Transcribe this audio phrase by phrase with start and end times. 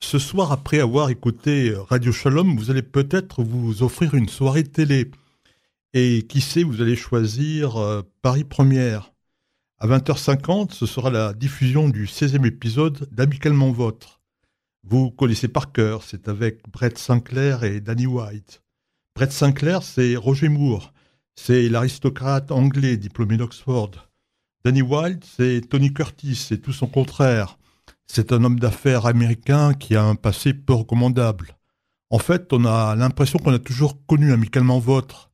[0.00, 5.10] Ce soir, après avoir écouté Radio Shalom, vous allez peut-être vous offrir une soirée télé.
[5.94, 9.12] Et qui sait, vous allez choisir euh, Paris Première.
[9.78, 14.20] À 20h50, ce sera la diffusion du 16e épisode d'Amicalement Votre.
[14.84, 18.62] Vous connaissez par cœur, c'est avec Brett Sinclair et Danny White.
[19.16, 20.92] Brett Sinclair, c'est Roger Moore,
[21.34, 23.90] c'est l'aristocrate anglais diplômé d'Oxford.
[24.64, 27.58] Danny White, c'est Tony Curtis, c'est tout son contraire.
[28.06, 31.56] C'est un homme d'affaires américain qui a un passé peu recommandable.
[32.10, 35.30] En fait, on a l'impression qu'on a toujours connu amicalement votre.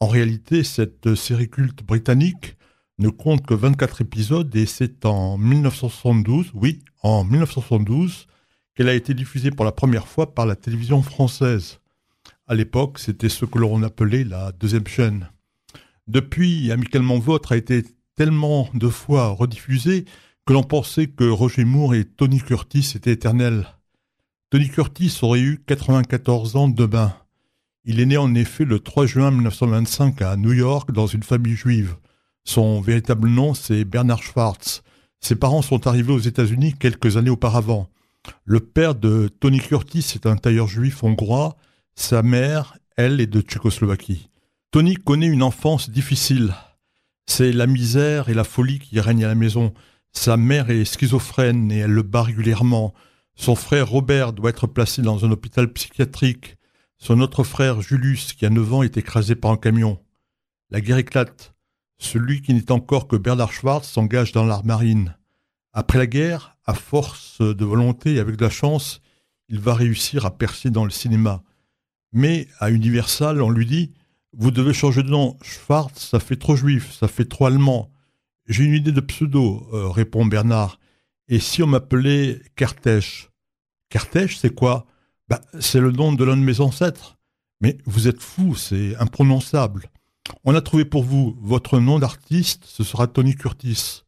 [0.00, 2.56] En réalité, cette série culte britannique
[2.98, 8.26] ne compte que 24 épisodes et c'est en 1972, oui, en 1972,
[8.74, 11.80] qu'elle a été diffusée pour la première fois par la télévision française.
[12.46, 15.30] À l'époque, c'était ce que l'on appelait la deuxième chaîne.
[16.06, 17.84] Depuis, Amicalement Votre a été
[18.16, 20.04] tellement de fois rediffusé
[20.50, 23.68] que l'on pensait que Roger Moore et Tony Curtis étaient éternels.
[24.50, 27.14] Tony Curtis aurait eu 94 ans demain.
[27.84, 31.54] Il est né en effet le 3 juin 1925 à New York dans une famille
[31.54, 31.94] juive.
[32.42, 34.82] Son véritable nom, c'est Bernard Schwartz.
[35.20, 37.88] Ses parents sont arrivés aux États-Unis quelques années auparavant.
[38.44, 41.56] Le père de Tony Curtis est un tailleur juif hongrois.
[41.94, 44.30] Sa mère, elle, est de Tchécoslovaquie.
[44.72, 46.54] Tony connaît une enfance difficile.
[47.26, 49.72] C'est la misère et la folie qui règnent à la maison.
[50.12, 52.94] Sa mère est schizophrène et elle le bat régulièrement.
[53.34, 56.56] Son frère Robert doit être placé dans un hôpital psychiatrique.
[56.98, 59.98] Son autre frère Julius, qui a 9 ans, est écrasé par un camion.
[60.70, 61.54] La guerre éclate.
[61.98, 65.16] Celui qui n'est encore que Bernard Schwartz s'engage dans l'arme marine.
[65.72, 69.00] Après la guerre, à force de volonté et avec de la chance,
[69.48, 71.42] il va réussir à percer dans le cinéma.
[72.12, 73.92] Mais à Universal, on lui dit
[74.32, 75.36] Vous devez changer de nom.
[75.42, 77.90] Schwartz, ça fait trop juif, ça fait trop allemand.
[78.50, 80.80] J'ai une idée de pseudo, euh, répond Bernard.
[81.28, 83.28] Et si on m'appelait Kertész?
[83.90, 84.86] Kertész, c'est quoi?
[85.28, 87.16] Bah, C'est le nom de l'un de mes ancêtres.
[87.60, 89.88] Mais vous êtes fou, c'est imprononçable.
[90.42, 94.02] On a trouvé pour vous votre nom d'artiste, ce sera Tony Curtis.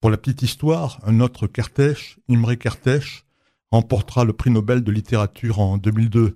[0.00, 3.24] Pour la petite histoire, un autre Kertész, Imre Kertész,
[3.70, 6.34] remportera le prix Nobel de littérature en 2002.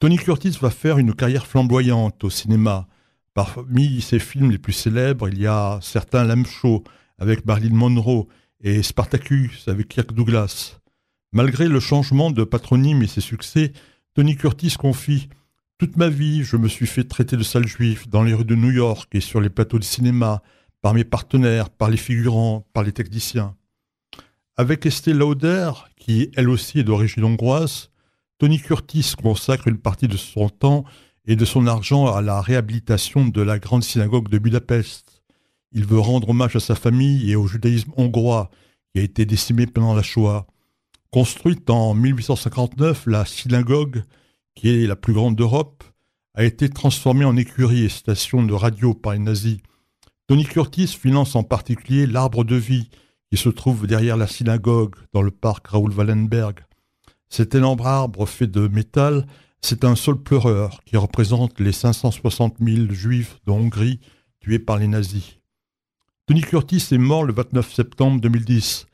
[0.00, 2.88] Tony Curtis va faire une carrière flamboyante au cinéma.
[3.38, 6.82] Parmi ses films les plus célèbres, il y a certains Lamb Show
[7.18, 8.26] avec Marilyn Monroe
[8.60, 10.80] et Spartacus avec Kirk Douglas.
[11.30, 13.72] Malgré le changement de patronyme et ses succès,
[14.14, 15.28] Tony Curtis confie
[15.78, 18.56] Toute ma vie, je me suis fait traiter de sale juif dans les rues de
[18.56, 20.42] New York et sur les plateaux de cinéma,
[20.82, 23.54] par mes partenaires, par les figurants, par les techniciens.
[24.56, 27.90] Avec Estée Lauder, qui elle aussi est d'origine hongroise,
[28.38, 30.84] Tony Curtis consacre une partie de son temps
[31.28, 35.22] et de son argent à la réhabilitation de la grande synagogue de Budapest.
[35.72, 38.50] Il veut rendre hommage à sa famille et au judaïsme hongrois
[38.92, 40.46] qui a été décimé pendant la Shoah.
[41.10, 44.04] Construite en 1859, la synagogue,
[44.54, 45.84] qui est la plus grande d'Europe,
[46.34, 49.58] a été transformée en écurie et station de radio par les nazis.
[50.28, 52.88] Tony Curtis finance en particulier l'arbre de vie
[53.30, 56.60] qui se trouve derrière la synagogue dans le parc Raoul Wallenberg.
[57.28, 59.26] Cet énorme arbre fait de métal
[59.60, 64.00] c'est un seul pleureur qui représente les 560 000 juifs de Hongrie
[64.40, 65.38] tués par les nazis.
[66.26, 68.86] Tony Curtis est mort le 29 septembre 2010.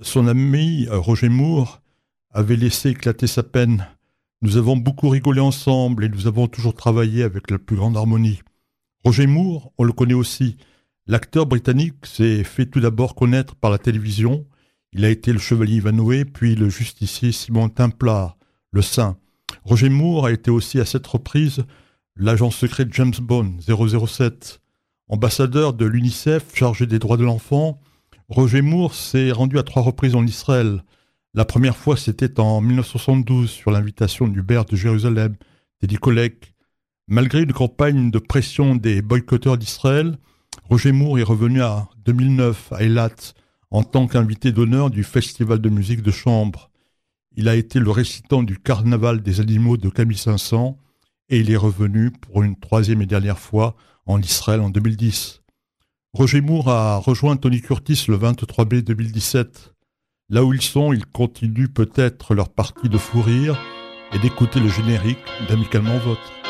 [0.00, 1.80] Son ami euh, Roger Moore
[2.30, 3.86] avait laissé éclater sa peine.
[4.42, 8.40] Nous avons beaucoup rigolé ensemble et nous avons toujours travaillé avec la plus grande harmonie.
[9.04, 10.56] Roger Moore, on le connaît aussi.
[11.06, 14.46] L'acteur britannique s'est fait tout d'abord connaître par la télévision.
[14.92, 18.36] Il a été le chevalier Ivanhoe, puis le justicier Simon Templar,
[18.72, 19.16] le saint.
[19.64, 21.64] Roger Moore a été aussi à cette reprise
[22.16, 24.60] l'agent secret James Bond 007.
[25.08, 27.80] Ambassadeur de l'UNICEF chargé des droits de l'enfant,
[28.28, 30.84] Roger Moore s'est rendu à trois reprises en Israël.
[31.32, 35.34] La première fois, c'était en 1972 sur l'invitation du maire de Jérusalem,
[35.80, 36.54] Teddy Kollek.
[37.08, 40.18] Malgré une campagne de pression des boycotteurs d'Israël,
[40.68, 43.32] Roger Moore est revenu en 2009 à Eilat
[43.70, 46.70] en tant qu'invité d'honneur du Festival de musique de chambre.
[47.36, 50.78] Il a été le récitant du Carnaval des animaux de Camille 500
[51.30, 53.74] et il est revenu pour une troisième et dernière fois
[54.06, 55.42] en Israël en 2010.
[56.12, 59.74] Roger Moore a rejoint Tony Curtis le 23 mai 2017.
[60.28, 63.58] Là où ils sont, ils continuent peut-être leur partie de fou rire
[64.12, 66.43] et d'écouter le générique d'Amicalement Vote.